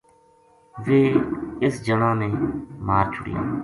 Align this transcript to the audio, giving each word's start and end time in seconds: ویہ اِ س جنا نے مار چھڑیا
ویہ 0.85 1.13
اِ 1.63 1.67
س 1.73 1.75
جنا 1.85 2.09
نے 2.19 2.29
مار 2.85 3.05
چھڑیا 3.13 3.39